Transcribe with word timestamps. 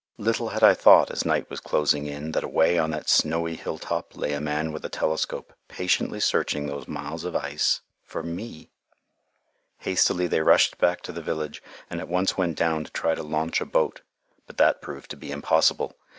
Little 0.17 0.49
had 0.49 0.63
I 0.63 0.73
thought, 0.73 1.11
as 1.11 1.25
night 1.27 1.47
was 1.47 1.59
closing 1.59 2.07
in, 2.07 2.31
that 2.31 2.43
away 2.43 2.79
on 2.79 2.89
that 2.89 3.07
snowy 3.07 3.55
hilltop 3.55 4.17
lay 4.17 4.33
a 4.33 4.41
man 4.41 4.71
with 4.71 4.83
a 4.83 4.89
telescope 4.89 5.53
patiently 5.67 6.19
searching 6.19 6.65
those 6.65 6.87
miles 6.87 7.23
of 7.23 7.35
ice 7.35 7.81
for 8.01 8.23
me. 8.23 8.71
Hastily 9.81 10.25
they 10.25 10.41
rushed 10.41 10.79
back 10.79 11.03
to 11.03 11.11
the 11.11 11.21
village 11.21 11.61
and 11.87 11.99
at 11.99 12.09
once 12.09 12.35
went 12.35 12.57
down 12.57 12.83
to 12.83 12.91
try 12.91 13.13
to 13.13 13.21
launch 13.21 13.61
a 13.61 13.65
boat, 13.67 14.01
but 14.47 14.57
that 14.57 14.81
proved 14.81 15.11
to 15.11 15.17
be 15.17 15.29
impossible. 15.29 15.95